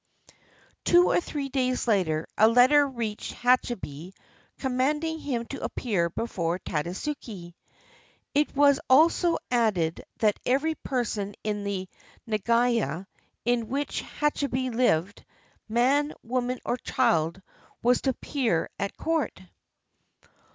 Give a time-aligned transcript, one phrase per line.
[0.83, 4.13] Two or three days after, a letter reached Hachibei
[4.57, 7.53] commanding him to appear before Tadasuke.
[8.33, 11.87] It was also added that every person in the
[12.25, 13.05] nagaya
[13.45, 15.23] in which Hachibei lived,
[15.69, 17.39] man, woman, or child,
[17.83, 19.39] was to appear at court.